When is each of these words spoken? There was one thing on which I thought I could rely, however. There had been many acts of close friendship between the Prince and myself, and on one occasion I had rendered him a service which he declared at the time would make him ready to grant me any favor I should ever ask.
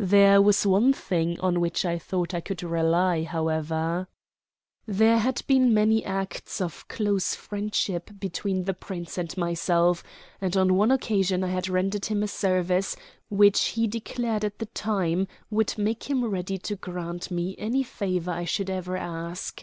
There 0.00 0.40
was 0.40 0.64
one 0.66 0.94
thing 0.94 1.38
on 1.40 1.60
which 1.60 1.84
I 1.84 1.98
thought 1.98 2.32
I 2.32 2.40
could 2.40 2.62
rely, 2.62 3.24
however. 3.24 4.08
There 4.86 5.18
had 5.18 5.42
been 5.46 5.74
many 5.74 6.02
acts 6.06 6.62
of 6.62 6.88
close 6.88 7.34
friendship 7.34 8.12
between 8.18 8.64
the 8.64 8.72
Prince 8.72 9.18
and 9.18 9.36
myself, 9.36 10.02
and 10.40 10.56
on 10.56 10.76
one 10.78 10.90
occasion 10.90 11.44
I 11.44 11.48
had 11.48 11.68
rendered 11.68 12.06
him 12.06 12.22
a 12.22 12.28
service 12.28 12.96
which 13.28 13.60
he 13.76 13.86
declared 13.86 14.42
at 14.42 14.58
the 14.58 14.64
time 14.72 15.28
would 15.50 15.76
make 15.76 16.04
him 16.08 16.24
ready 16.24 16.56
to 16.56 16.74
grant 16.74 17.30
me 17.30 17.54
any 17.58 17.82
favor 17.82 18.30
I 18.30 18.46
should 18.46 18.70
ever 18.70 18.96
ask. 18.96 19.62